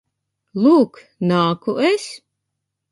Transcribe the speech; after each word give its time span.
Lūk, 0.63 0.97
nāku 1.33 1.79
es! 1.93 2.11